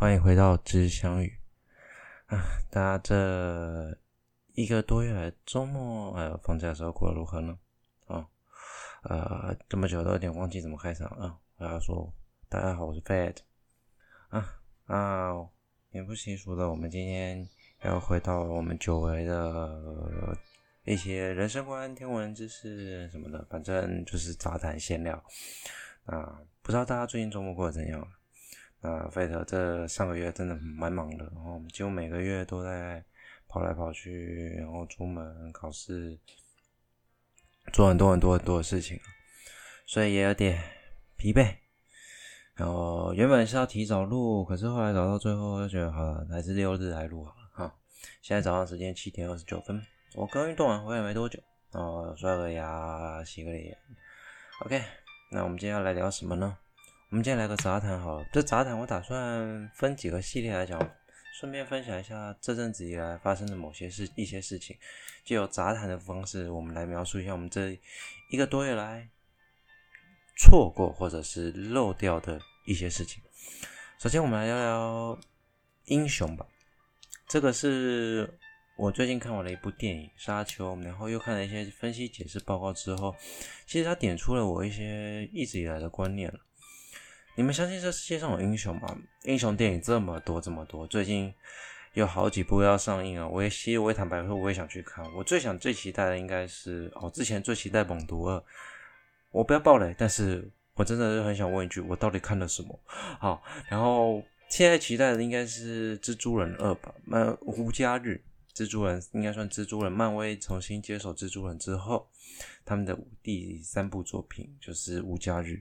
[0.00, 1.40] 欢迎回到知相遇
[2.26, 2.40] 啊！
[2.70, 3.98] 大家这
[4.54, 7.58] 一个多月来周末还有放假的时候过得如何呢？
[8.06, 8.28] 啊，
[9.02, 11.36] 呃，这么久都有点忘记怎么开场啊！
[11.56, 12.14] 我要说，
[12.48, 13.38] 大家好，我是 Fat
[14.28, 15.32] 啊啊！
[15.90, 17.48] 也不习俗的，我们今天
[17.82, 20.38] 要回到我们久违的
[20.84, 25.20] 一些人生观、天文知识什么的，反正就是杂谈闲聊
[26.04, 26.40] 啊！
[26.62, 28.08] 不知道大家最近周末过得怎样？
[28.80, 33.04] 啊，费特这上个月真的蛮忙的，然后我们几乎每个月都在
[33.48, 36.16] 跑来跑去，然后出门考试，
[37.72, 38.98] 做很多很多很多的事情，
[39.84, 40.62] 所以也有点
[41.16, 41.56] 疲惫。
[42.54, 47.74] 然后原本是要提早录，可是后来搞到最后就觉得好了，还是六日来录好了哈。
[48.22, 49.80] 现在早上时间七点二十九分，
[50.14, 51.40] 我刚运动完回来没多久，
[51.72, 53.76] 然后刷个牙，洗个脸。
[54.64, 54.82] OK，
[55.30, 56.58] 那我们今天要来聊什么呢？
[57.10, 60.78] 我们今天来个杂谈好了，这杂谈我打算分几个系列来讲，
[61.32, 64.76] 顺便分享一下这阵子以来发生的某些事、一些事情，
[65.24, 67.80] 就由杂谈的方式，我们来描述一下我们这
[68.28, 69.08] 一个多月来
[70.36, 73.22] 错过或者是漏掉的一些事情。
[73.98, 75.18] 首先，我们来聊聊
[75.86, 76.46] 英雄吧。
[77.26, 78.38] 这个是
[78.76, 83.16] 我最近看完了一部电影《沙丘》，然后又看了一些分析解释报告之后，
[83.66, 86.38] 其实它点出了我一些一直以来的观念了。
[87.38, 88.98] 你们相信这世界上有英雄吗？
[89.22, 91.32] 英雄电影这么多这么多，最近
[91.92, 93.28] 有好几部要上映啊！
[93.28, 95.08] 我也其实我也坦白说，我也想去看。
[95.14, 98.36] 我最想最期待的应该是哦，之前最期待《猛毒二》，
[99.30, 102.76] 我不要爆雷，但是我真的是很想问一句，我到底看了什么？
[103.20, 106.92] 好，然后现在期待的应该是《蜘蛛人二》吧？
[107.04, 108.20] 那无家日，
[108.52, 112.10] 蜘蛛人应该算蜘蛛人，漫威重新接手蜘蛛人之后，
[112.64, 115.52] 他们的第三部作品就是《无家日》。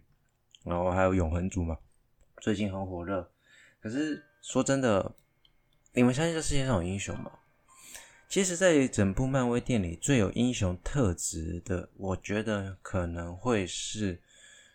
[0.68, 1.78] 然后还有永恒族嘛，
[2.42, 3.32] 最近很火热。
[3.80, 5.16] 可是说真的，
[5.94, 7.32] 你们相信这世界上有英雄吗？
[8.28, 14.22] 其实，在整部漫威电影里，最有英雄特质的，我觉得可能会是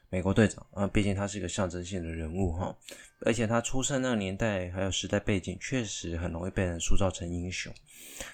[0.09, 2.75] 美国队长啊，毕竟他是一个象征性的人物哈，
[3.21, 7.71] 而且他出生那个年代还有时代背景，确实很容易被人塑造成英雄。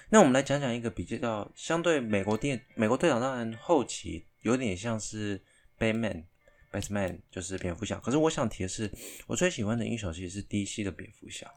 [0.09, 5.41] 那我们来讲讲一个比较相对美国电美国队长，当然后期有点像是
[5.77, 6.23] Batman。
[6.71, 8.91] Batman 就是蝙蝠侠，可是我想提的是，
[9.27, 11.51] 我最喜欢的英雄其实是 DC 的蝙蝠侠。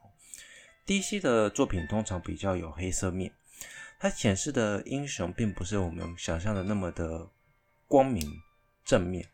[0.86, 3.32] DC 的作品通常比较有黑色面，
[3.98, 7.30] 它显示的英雄并不是我们想象的那么的
[7.86, 8.28] 光明
[8.84, 9.28] 正面，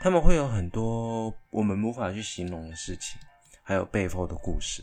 [0.00, 3.20] 他们会有很多我们无法去形容的事情，
[3.62, 4.82] 还有背后的故事。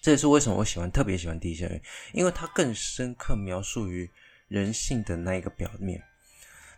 [0.00, 4.08] 这也是为什么我喜欢特别喜欢 DC 的原因，因为它更深刻描述于
[4.48, 6.02] 人性的那一个表面。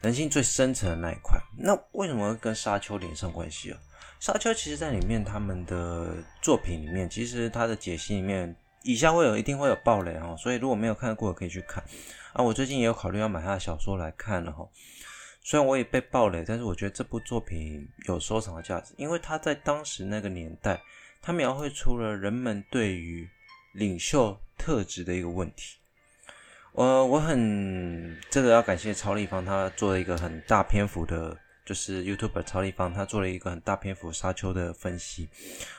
[0.01, 3.79] 人性最深层的那一块，那为什么跟沙丘连上关系啊？
[4.21, 11.83] 沙丘其实在里面他们的作品里面，其实它的解析里面，以下会有一定会有爆雷哈，所以如果没有看过的可以去看
[12.33, 12.43] 啊。
[12.43, 14.69] 我最近也有考虑要买他的小说来看了哈，
[15.43, 20.81] 虽然我也被爆雷，但是我觉得这部作品有收藏的价值，因为他在当时那个年代，
[21.21, 23.29] 他描绘出了人们对于
[23.73, 25.78] 领袖特质的一个问题。
[26.79, 35.29] 呃我很这个要感谢超立方，他做了一个很大篇幅的，就是 YouTuber 超立方，他做了一个很大篇幅沙丘的分析。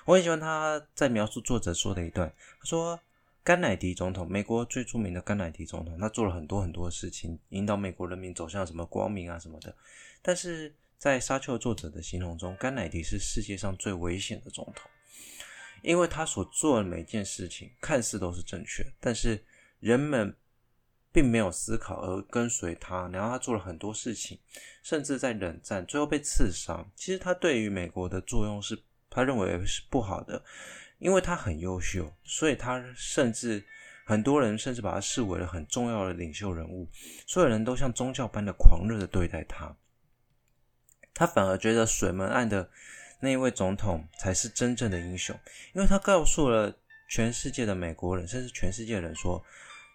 [0.04, 3.00] 我很喜欢他在描述作者说的一段，他说
[3.46, 9.74] 甘乃迪总统，美国最著名的甘乃迪总统，他做了很多很多事情，引导美国人民走向什么光明啊什么的。
[10.22, 14.92] 但是在沙丘作者的形容中，甘乃迪是世界上最危险的总统，
[15.82, 19.42] 因为他所做的每件事情看似都是正确，但是
[19.80, 20.36] 人们。
[21.12, 24.38] 并没有思考而跟随他，然后他做了很多事情，
[24.84, 26.88] 甚至在冷战最后被刺伤。
[26.96, 30.44] 其实他对于美国的作用是，他认为是不好的，
[31.00, 33.66] 因为他很优秀，所以他甚至
[34.06, 36.88] 很多人甚至把他视为了很重要的领袖人物，
[37.26, 39.76] 所有人都像宗教般的狂热的对待他。
[41.16, 42.70] 他反而觉得水门案的
[43.20, 45.36] 那一位总统才是真正的英雄，
[45.74, 46.72] 因为他告诉了
[47.10, 49.44] 全世界的美国人，甚至全世界人说。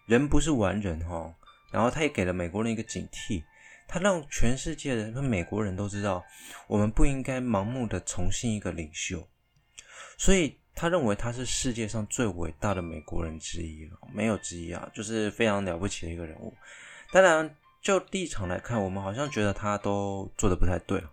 [0.05, 1.35] 人不是完人哈，
[1.71, 3.43] 然后他也给了美国人一个警惕，
[3.87, 6.23] 他让全世界的人美国人都知道，
[6.67, 9.27] 我们不应该盲目的崇信一个领袖，
[10.17, 16.53] 所以他认为他是世界上最伟大的美国人之一了，没有之一啊，就是非常了不起的一个人物。
[17.11, 21.03] 当然，就立场来看，我们好像觉得他都做的不太对，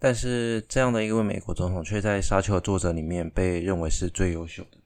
[0.00, 4.78] 但是这样的一位美国总统，却在《沙丘》的作者里面被认为是最优秀的。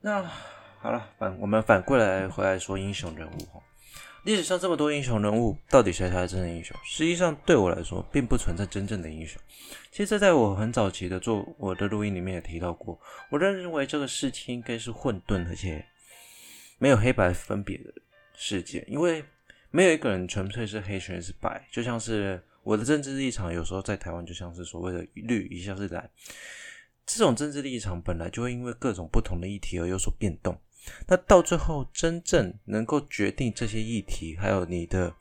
[0.00, 0.30] 那。
[0.80, 3.60] 好了，反我们反过来回来说英雄人物哈。
[4.24, 6.76] 历史上这么多英雄人物，到底谁才是真正英雄？
[6.84, 9.40] 实际上，对我来说，并不存在真正的英雄。
[9.90, 15.84] 其实，在我很早期的做我的录音里面也提到过，我认为这个世界应该是混沌，而且
[16.78, 17.92] 没有黑白分别的
[18.34, 19.24] 世界，因为
[19.70, 21.66] 没有一个人纯粹是黑，全是白。
[21.72, 26.08] 就像是我的政治立场，有时候在台湾就像是所谓的绿，一下是蓝。
[27.06, 30.60] 这种政治立场本来就会因为各种不同的议题而有所变动。
[31.06, 35.14] 那到最后，真正能够决定这些议题，还有你的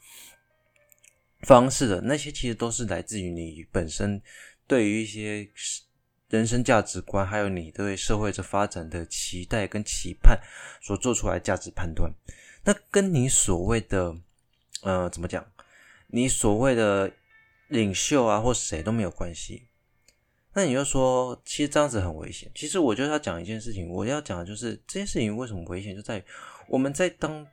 [1.42, 4.22] 方式的那些，其实都是来自于你本身
[4.66, 5.50] 对于一些
[6.30, 10.40] 人生价值观，还有你对社会的发展的期待跟期盼
[10.82, 12.12] 所做出来价值判断。
[12.64, 14.16] 那跟你所谓的
[14.82, 15.46] 呃，怎么讲？
[16.08, 17.12] 你所谓的
[17.68, 19.68] 领袖啊，或谁都没有关系。
[20.58, 22.50] 那你就说，其实这样子很危险。
[22.56, 26.24] 其实我觉得要讲一件事情，我要讲的就是这件事情为什么危险，就在于
[26.68, 27.46] 我们在当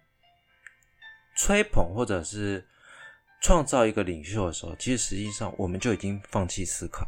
[1.37, 2.67] 吹捧或者是
[3.43, 7.07] 创造一个领袖的时候，其实实际上我们就已经放弃思考。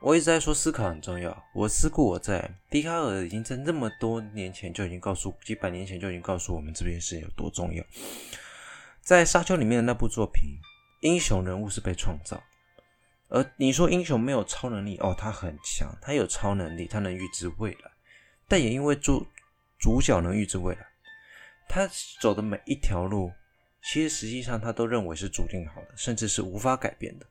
[0.00, 2.48] 我一直在说思考很重要，我思故我在。
[2.70, 7.84] 笛卡尔已经在那么多年前就已经告诉，几百年前就已经告诉我们这件事有多重要。
[9.00, 10.56] 在沙丘里面的那部作品，
[11.00, 12.40] 英雄人物是被创造。
[13.34, 17.90] 而你说英雄没有超能力哦，他很强，他有超能力，他能预知未来，
[18.46, 19.26] 但也因为主
[19.76, 20.86] 主角能预知未来，
[21.68, 21.90] 他
[22.20, 23.32] 走的每一条路，
[23.82, 27.26] 其实实际上他都认为是注定好的，甚至是无法改变的，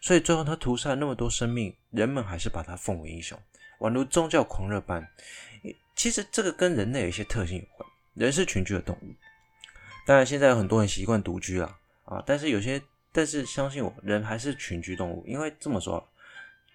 [0.00, 3.36] 所以最后他屠杀那么多生命，人们还是把他奉为英雄，
[3.80, 5.04] 宛如宗教狂热般。
[5.96, 9.12] 其实这个跟人类有一些特性有关，人是群居的动物，
[10.06, 12.80] 当然现在有很多人习惯独居了啊，但是有些。
[13.12, 16.06] 但是相信我，人还是群居动物，因为这么说，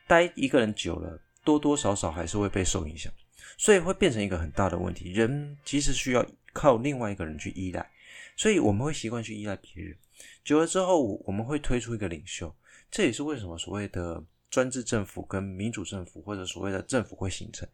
[0.07, 3.11] 待一个人久了，多多少少还是会被受影响，
[3.57, 5.11] 所以会变成一个很大的问题。
[5.11, 7.87] 人其实需要靠另外一个人去依赖，
[8.35, 9.95] 所以我们会习惯去依赖别人。
[10.43, 12.53] 久了之后，我们会推出一个领袖，
[12.91, 17.67] 这也是为什么所谓的专制政府跟民主政府或者所谓的政府会形成，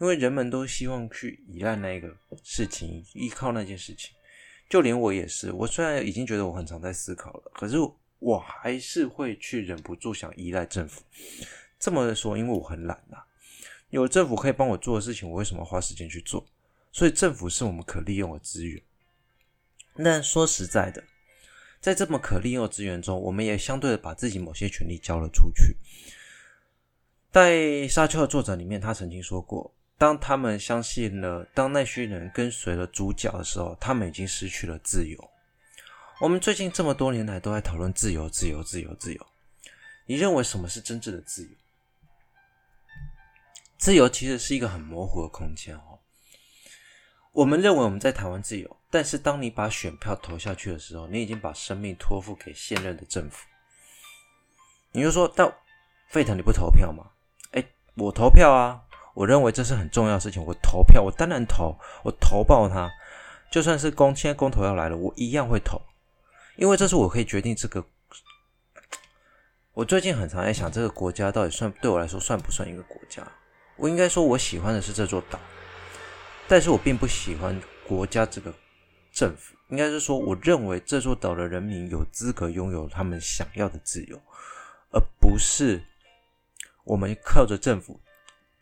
[0.00, 4.14] 因为人们都希望去依赖那个事情，依靠那件事情。
[4.68, 7.76] 就连我也是，我虽然已经觉得我很常在思考了，可是
[8.18, 11.02] 我还是会去忍不住想依赖政府。
[11.78, 13.26] 这么说，因为我很懒啊，
[13.90, 16.44] 有政府可以帮我做的事情，我为什么花时间去做？
[16.90, 18.82] 所以政府是我们可利用的资源。
[19.96, 21.04] 那说实在的，
[21.80, 25.76] 在这么可利用的资源中，我们也相对的把自己某些权利交了出去。
[27.30, 27.52] 在
[27.88, 29.72] 《沙丘》的作者里面，他曾经说过。
[29.96, 35.30] 当他们相信了，当那些人跟随了主角的时候，他们已经失去了自由。
[36.20, 39.26] 我们最近这么多年来都在讨论自由，自由，自由，自由。
[40.06, 41.50] 你认为什么是真正的自由？
[43.78, 45.98] 自由其实是一个很模糊的空间哦。
[47.32, 53.46] 我们认为我们在台湾自由，但是当你把选票投下去的时候，你已经把生命托付给现任的政府。
[54.92, 55.52] 你就说，但
[56.08, 57.10] 沸腾你不投票吗？
[57.52, 57.64] 哎，
[57.94, 58.80] 我投票啊。
[59.14, 60.44] 我认为这是很重要的事情。
[60.44, 62.90] 我投票，我当然投，我投爆他。
[63.50, 65.80] 就算是公，现在公投要来了，我一样会投，
[66.56, 67.84] 因为这是我可以决定这个。
[69.72, 73.26] 我最近很常在想，这个国家到底算对我来说算不算一个国家？
[73.76, 75.38] 我应该说，我喜欢的是这座岛，
[76.48, 78.52] 但是我并不喜欢国家这个
[79.12, 79.54] 政府。
[79.68, 84.20] 应该是说，我认为这座岛的人民有资格拥有他们想要的自由，
[84.90, 85.82] 而不是
[86.84, 88.00] 我们靠着政府。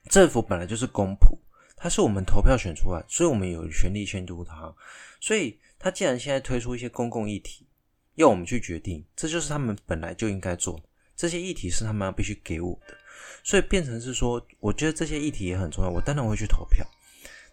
[0.08, 1.38] 政府本来就是公仆，
[1.76, 4.74] 他是我们投票选出来，所以我们有权利监督他。
[5.20, 7.66] 所以，他既然现在推出一些公共议题，
[8.16, 10.82] 要我们去决定，这就是他们本来就应该做的。
[11.16, 12.96] 这些议题是他们必须给我的，
[13.44, 16.84] 所以变成是说，我觉得这些议题也很重要，我当然会去投票。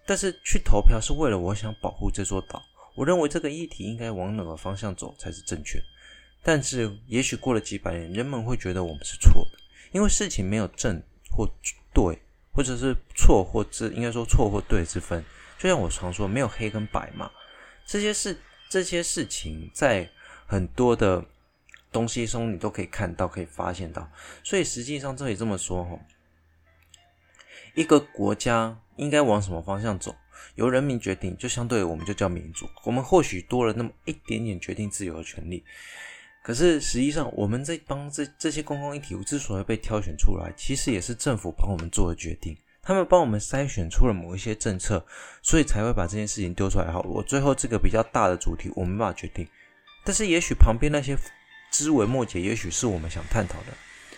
[0.06, 2.62] 但是去投票是为了我想保护这座岛，
[2.96, 5.80] 我认为这个议题应该往哪个方向走才是正确。
[6.42, 9.60] 但是，也许过了几百年，人们会觉得我们是错的，
[9.92, 11.48] 因为事情没有正或
[11.94, 12.20] 对。
[12.52, 15.24] 或者是错或之，应该说错或对之分。
[15.58, 17.30] 就像我常说，没有黑跟白嘛。
[17.86, 18.38] 这些事，
[18.70, 20.10] 这些事情在
[20.46, 21.26] 很多的
[21.92, 24.10] 东西中，你都可以看到，可以发现到。
[24.44, 26.00] 所以实际上，这里这么说哈，
[27.76, 30.16] 一个国家应该往什么方向走，
[30.56, 32.70] 由人民决定，就相对我们就叫民主。
[32.84, 35.64] 我们或许多了那么一点点决定自由的权利。
[36.42, 42.58] 可是实际上，我们在帮这这些公共议题之所以被挑选出来，其实也是政府帮我们做的决定。
[42.82, 45.06] 他们帮我们筛选出了某一些政策，
[45.44, 46.92] 所以才会把这件事情丢出来。
[46.92, 49.48] 好，我最后这个比较大的主题，我没办法决定。
[50.04, 51.16] 但是也许旁边那些
[51.72, 53.68] 枝微末节，也许是我们想探讨的。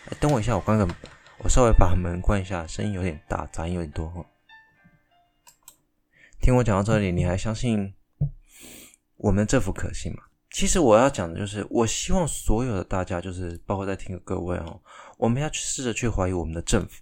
[0.06, 0.88] 哎，等我一下，我刚刚
[1.40, 4.26] 我稍微把门关一下，声音有点大，杂音有点多。
[6.40, 7.94] 听我讲到这里，你还相信？
[9.18, 10.24] 我们政府可信吗？
[10.52, 14.82] 其实我要讲的就是，我希望所有的大家，就是包括在听的各位哦，
[15.18, 17.02] 我们要去试着去怀疑我们的政府，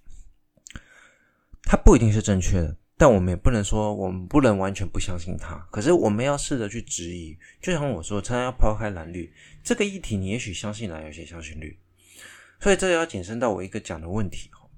[1.64, 5.56] 它不一定是正确的，但我们也不能说我们不能完全不相信它。
[5.72, 11.76] 可是我们要试着去质疑，就像我说，常常要抛开蓝绿这个议题，你也许相信蓝，有些相信绿，
[12.60, 14.70] 所以这要谨慎到我一个讲的问题哦。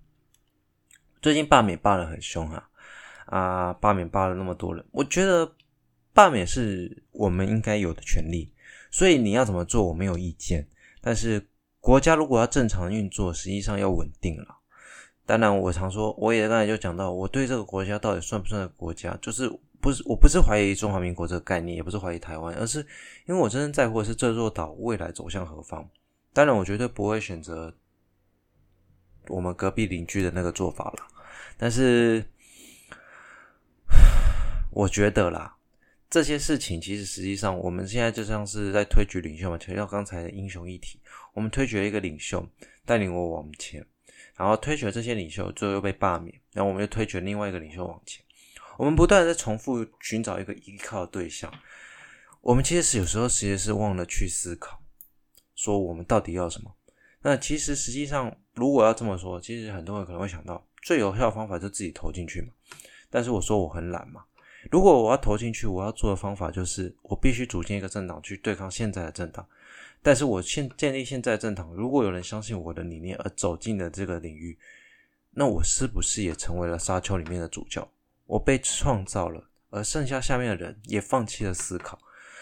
[1.21, 2.69] 最近罢免罢得很凶啊，
[3.25, 5.53] 啊，罢免罢了那么多人，我觉得
[6.13, 8.49] 罢免是我们应该有的权利。
[8.91, 10.67] 所以你要怎么做，我没有意见。
[11.01, 11.48] 但是
[11.79, 14.60] 国家如果要正常运作，实际上要稳定了。
[15.25, 22.79] 当然，我常说，我也刚才就讲到，我对这个国家到底算不算国家，就是不是，我不是怀疑中华民国这个概念，也不是怀疑台湾，而是
[23.25, 25.89] 因为我真正在乎的是这座岛未来走向何方。
[26.33, 27.74] 当然，我绝对不会选择
[29.29, 31.07] 我们隔壁邻居的那个做法了。
[31.57, 32.25] 但是，
[34.71, 35.55] 我觉得啦。
[36.11, 40.99] 这些事情其实实际上，我们现在就像是在推举领袖嘛，提到刚才的英雄议题，
[41.33, 42.45] 我们推举了一个领袖
[42.85, 43.83] 带领我往前，
[44.35, 48.21] 然后推举了这些领袖，最后又被罢免，然后我们又推举了另外一个领袖往前，
[48.77, 51.49] 我们不断的在重复寻找一个依靠对象，
[52.41, 54.83] 我们其实是有时候其实是忘了去思考，
[55.55, 56.75] 说我们到底要什么。
[57.21, 62.49] 那其实实际上，如果要这么说，其实很多人可能会想到，最有效的方法就自己投进去嘛。
[63.09, 64.25] 但是我说我很懒嘛。
[64.69, 69.47] 如果我要投进去，我要做的方法就是，我必须组建一个政党去对抗现在的政党。
[70.03, 74.57] 但是我现建立现在政党，如果有人相信我的理念而走进了这个领域，
[75.31, 77.89] 那我是不是也成为了沙丘里面的主教？
[78.25, 81.99] 我被创造了，而剩下下面的人也放弃了思考。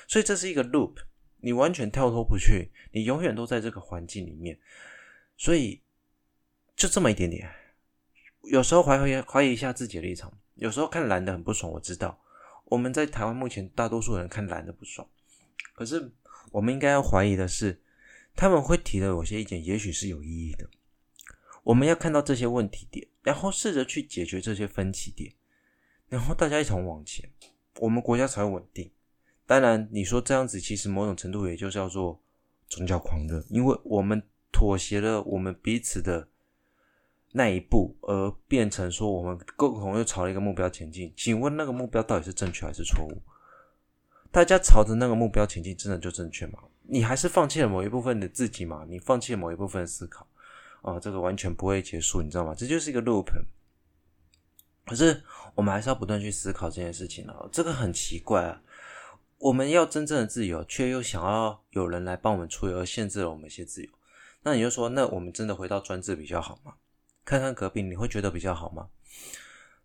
[0.08, 0.96] 所以这是一个 loop，
[1.38, 4.60] 你完全跳脱不去，你永远都在这个环境里面。
[5.38, 5.82] 所以
[6.76, 7.50] 就这么一点点，
[8.44, 10.32] 有时候怀疑怀疑一下自己的立场。
[10.60, 12.20] 有时候看蓝的很不爽，我知道
[12.66, 15.08] 我们在台湾目前大多数人看蓝的不爽，
[15.74, 16.12] 可是
[16.52, 17.82] 我们应该要怀疑的是，
[18.36, 20.70] 他们会提的有些意见也许是有意义的。
[21.64, 25.34] 我们要看到这些问题点，然后试着去解决这些分歧点，
[26.10, 27.30] 然后大家一同往前，
[27.80, 28.92] 我们国家才会稳定。
[29.46, 32.22] 当然，你说这样子其实某种程度也就叫做
[32.68, 36.28] 宗教狂热，因为我们妥协了我们彼此的。
[37.32, 41.14] 那一步，而变成说我们共同又朝了一个目标前进。
[41.16, 43.22] 请问那个目标到底是正确还是错误？
[44.32, 46.60] 大家朝着那个目标前进，真的就正确吗？
[46.84, 48.86] 你还是放弃了某一部分的自己吗？
[48.88, 50.26] 你放弃了某一部分思考？
[50.82, 52.56] 哦，这个完全不会结束，你知道吗？
[52.56, 53.28] 这就是一个 loop。
[54.86, 55.22] 可是
[55.54, 58.62] 我们还是要不断去思考这件事情啊，这个很奇怪啊。
[59.38, 63.90] 我们要真正的自由，却又想要有人来帮我们处理，而限制了我们一些自由。
[64.44, 66.74] 那你就说，那我们真的回到专制比较好吗？
[67.26, 68.88] 看看隔壁，你会觉得比较好吗？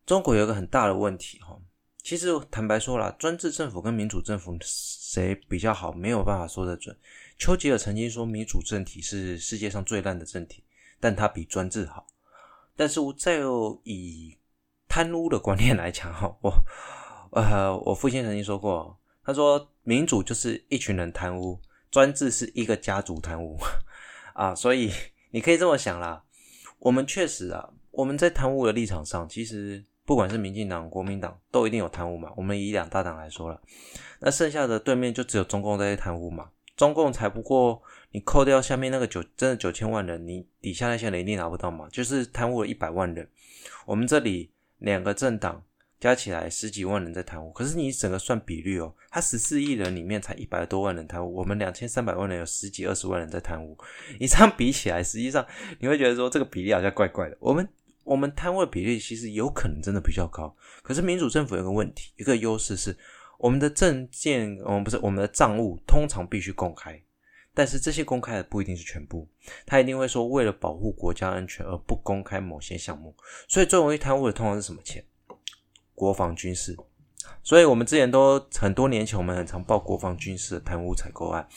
[0.06, 1.58] 中国有一个很大的问题哈，
[2.02, 6.94] 其实坦白说啦，专制政府跟民主政府谁比较好，没有办法说得准。
[7.38, 10.62] 丘吉尔曾经说，民主政体是世界上最烂的政体，
[11.00, 12.06] 但它比专制好。
[12.76, 13.40] 但是我再
[13.84, 14.36] 以
[14.88, 16.52] 贪污的观念来讲哈，我
[17.32, 21.60] 呃，我父亲曾经说过，他说民主就是一群人贪污，
[21.90, 23.58] 专制是一个家族贪污
[24.34, 24.92] 啊，所以
[25.30, 26.23] 你可以这么想啦。
[26.84, 32.30] 我们确实啊，我们在贪污的立场上，其实不管是民进党、国民党，都一定有贪污嘛。
[32.36, 33.58] 我们以两大党来说了，
[34.20, 36.50] 那剩下的对面就只有中共在贪污嘛。
[36.76, 41.88] 中共才不过你扣掉下面那个九，真的九千万人，你底下那些人一定拿不到嘛。
[41.90, 43.26] 就是贪污了一百万人，
[43.86, 45.62] 我们这里两个政党。
[46.04, 53.74] 加起来十几万人在贪污，可是你整个算比率哦，他十四亿人里面才一百多万人贪污，我们两千三百万人有十几二十万人在贪污，
[54.20, 55.46] 你这样比起来，实际上
[55.78, 57.36] 你会觉得说这个比例好像怪怪的。
[57.40, 57.66] 我们
[58.02, 62.94] 我们贪污的比例其实有可能真的比较高，可是民主政府有个问题，一个优势是
[63.38, 67.02] 我们的证件，我们不是我们的账务通常必须公开，
[67.54, 69.26] 但是这些公开的不一定是全部，
[69.64, 73.16] 他一定会说为了保护国家安全而不公开某些项目，
[73.48, 75.02] 所以最容易贪污的通常是什么钱？
[75.94, 76.76] 国防军事，
[77.42, 81.48] 所以我们之前都很多年前，我们很常报国防军事的贪污采购案，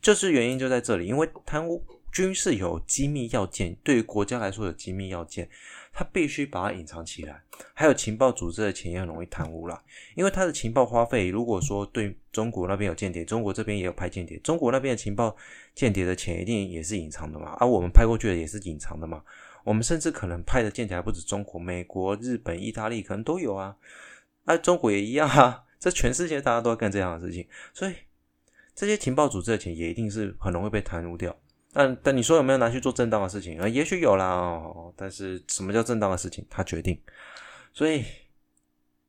[0.00, 5.48] 就是原因就在这里，因为贪污军事有机密要件，对于国家来说有机密要件，
[5.92, 7.42] 他必须把它隐藏起来。
[7.74, 9.80] 还有情报组织的钱也很容易贪污啦，
[10.14, 15.34] 因为他的情报花费，如果说对中国那边有间谍，中国这边也有派间谍，中国那边的情报
[15.74, 19.22] 间谍的钱一定也是隐藏的嘛，而、我们派过去的也是隐藏的嘛。
[19.64, 23.76] 我们甚至可能派的间谍还不止中国、美国、日本、意大利，可能都有啊。
[24.44, 25.64] 啊、中国也一样啊。
[25.78, 27.94] 这全世界大家都要干这样的事情，所以
[28.72, 31.36] 这些情报组织的钱也一定是很容易被贪污掉。
[31.72, 33.66] 但但你说有没有拿去做正当的事情啊？
[33.66, 34.62] 也许有啦、
[34.94, 36.46] 但是什么叫正当的事情？
[36.48, 36.96] 他决定。
[37.72, 38.04] 所以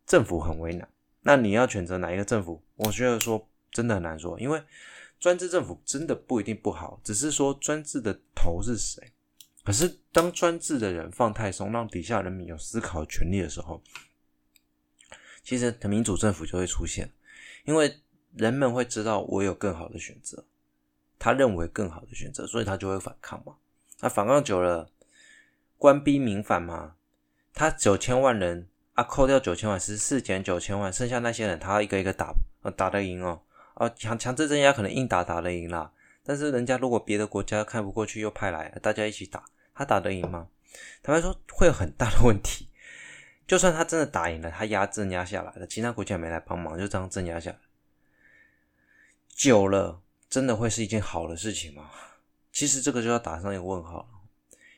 [0.08, 0.90] 政府很为难。
[1.22, 2.64] 那你要选择哪一个政府？
[2.76, 4.60] 我觉得说真的很难说，因为
[5.20, 9.13] 专制政府真的不一定不好，只是说专制的头是谁。
[9.64, 13.82] 可是当专制的人放太松，让底下人民有思考权利的时候，
[15.42, 17.10] 其实的民主政府就会出现，
[17.64, 18.02] 因为
[18.36, 20.44] 人们会知道我有更好的选择，
[21.18, 23.56] 他认为更好的选择，所以他就会反抗嘛。
[24.02, 24.90] 那反抗久了，
[25.78, 26.96] 官逼民反嘛，
[27.54, 32.34] 他九千万人啊，扣掉九千万，十四减九千万，剩下那些人，他一个一个打，
[32.76, 33.42] 打得赢哦，
[33.76, 35.94] 啊，强强制镇压可能硬打打得赢啦，
[36.26, 39.46] 但是人家如果别的国家看不过去，又派来大家一起打。
[39.74, 40.48] 他打得赢吗？
[41.02, 42.70] 坦白说会有很大的问题。
[43.46, 47.58] 就算他真的打赢了，他压镇压下来了，其他国家也没来帮忙，就这样镇压下来。
[49.28, 51.90] 久了，真的会是一件好的事情吗？
[52.52, 54.08] 其实这个就要打上一个问号了。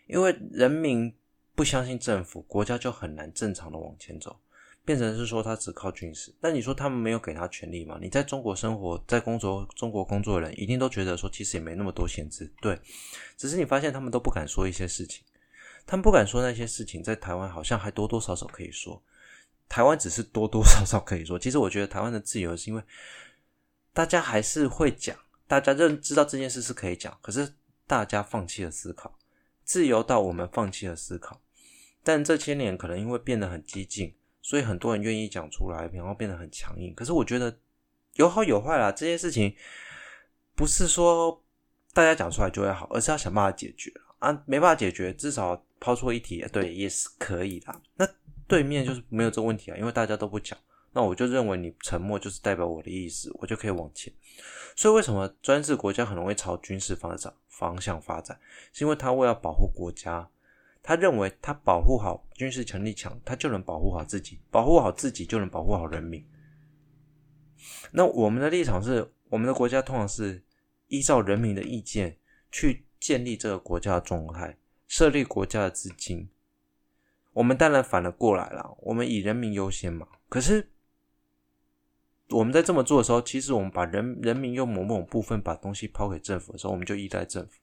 [0.07, 1.15] 因为人民
[1.53, 4.39] 不相信政府，国家就很难正常的往前走。
[4.85, 7.97] 变成是说他只靠军事，但你说他们没有给他权利吗？
[7.99, 12.79] 你在中国生活，在工作中国工作的人一定都觉得说，其实也没那么多限制，对。
[13.35, 15.23] 只是你发现他们都不敢说一些事情，
[15.87, 19.01] 他们不敢说那些事情，在台湾好像还多多少少可以说。
[19.67, 22.83] 台湾只是多多少少可以说，其实我觉得台湾的自由是因为
[23.91, 27.51] 大家还是会讲，大家认知道这件事是可以讲，可是
[27.87, 29.17] 大家放弃了思考，
[29.63, 31.41] 自由到我们放弃了思考。
[32.03, 34.13] 但这些年可能因为变得很激进。
[34.47, 36.93] 所以很多人愿意讲出来，然后变得很强硬。
[36.93, 37.57] 可是我觉得
[38.13, 39.51] 有好有坏啦，这些事情
[40.55, 41.43] 不是说
[41.95, 44.31] 大家讲出来就会好，而是要想办法解决啊。
[44.45, 47.81] 没办法解决，至少抛出一题，对，也是可以的。
[47.95, 48.07] 那
[48.47, 50.55] 对面就是没有这个问题啊，因为大家都不讲，
[50.93, 54.13] 那我就认为你沉默就是代表我的意思，我就可以往前。
[54.75, 58.39] 所以为什么专制国家很容易朝军事方向方向发展？
[58.71, 60.29] 是因为他为了保护国家。
[60.87, 66.23] 他认为，他保护好军事强力强，他就能保护好自己，保护好自己就能保护好人民。
[67.91, 70.43] 那我们的立场是，我们的国家通常是
[70.89, 72.15] 依照人民的意见
[72.51, 76.29] 去建立这个国家的状态，设立国家的资金。
[77.33, 80.07] 我们当然反了过来了，我们以人民优先嘛。
[80.29, 80.69] 可是
[82.29, 87.53] 我们在这么做的时候，其实我们把人人民用某某部分把东西抛给政府的时候，我们就依赖政府，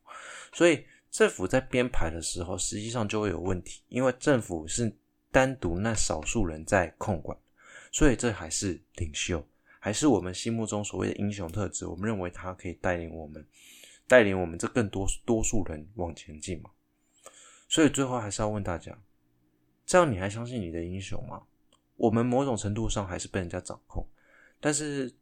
[0.53, 0.85] 所以。
[1.13, 4.91] 政府在编排的时候，实际上就会有问题，因为政府是
[5.31, 7.37] 单独那少数人在控管，
[7.93, 9.47] 所以这还是领袖，
[9.79, 11.87] 还是我们心目中所谓的英雄特质。
[11.87, 13.47] 我们认为他可以带领我们，
[14.09, 16.71] 带领我们这更多多数人往前进嘛。
[17.69, 18.99] 所以最后还是要问大家：
[19.85, 21.43] 这样你还相信你的英雄吗？
[21.97, 24.09] 我们某种程度上还是被人家掌控，
[24.59, 25.15] 但是。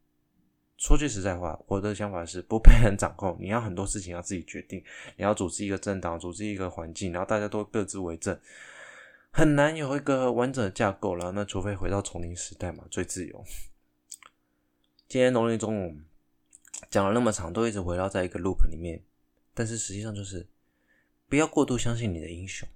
[0.80, 3.36] 说句实在话，我的想法是不被人掌控。
[3.38, 4.82] 你要很多事情要自己决定，
[5.14, 8.40] 你要组织一个政党，组织一个环境，然后大家都各自为政，
[9.30, 11.32] 很难有一个完整的架构了。
[11.32, 13.44] 那除非回到丛林时代嘛，最自由。
[15.06, 15.94] 今天农历中午
[16.88, 19.04] 讲了那么长，都一直围绕在一个 loop 里面，
[19.52, 20.48] 但是实际上就是
[21.28, 22.66] 不要过度相信你的英雄，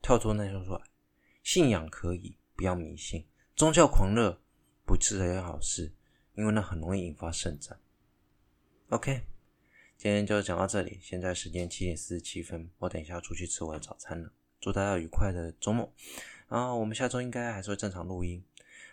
[0.00, 0.80] 跳出那说出来，
[1.42, 4.40] 信仰可以，不要迷信，宗教狂热
[4.86, 5.92] 不是一件好事。
[6.34, 7.78] 因为那很容易引发肾战。
[8.90, 9.22] OK，
[9.96, 10.98] 今天就讲到这里。
[11.02, 14.30] 现在时间七点四十七分，我等一下要出去吃我的早餐了。
[14.60, 15.92] 祝大家愉快的周末。
[16.48, 18.44] 然后我们下周应该还是会正常录音，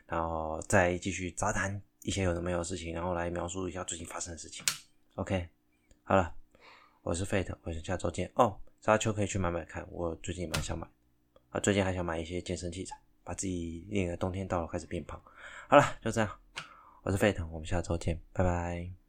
[0.08, 4.66] 然后再继续杂谈一些有的没有的事情，然后来描述一下最近发生的事情。
[5.16, 5.50] OK，
[6.04, 6.34] 好了，
[7.02, 8.32] 我是 Fate，我们下周见。
[8.36, 10.88] 哦，沙丘可以去买买看，我最近也蛮想买。
[11.50, 15.22] 啊，最近还想买一些健身器材，把自己练个冬天到了开始变胖。
[15.68, 16.40] 好了，就这样。
[17.04, 19.01] 我是沸腾，我们下周见，拜拜。